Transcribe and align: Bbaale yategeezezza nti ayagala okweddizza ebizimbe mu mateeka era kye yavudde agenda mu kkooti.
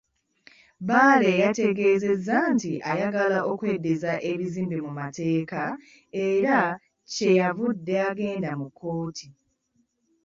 Bbaale 0.81 1.31
yategeezezza 1.43 2.35
nti 2.53 2.71
ayagala 2.91 3.39
okweddizza 3.51 4.13
ebizimbe 4.31 4.77
mu 4.85 4.91
mateeka 4.99 5.61
era 6.29 6.57
kye 7.13 7.29
yavudde 7.39 7.95
agenda 8.09 8.51
mu 8.59 8.67
kkooti. 8.71 9.27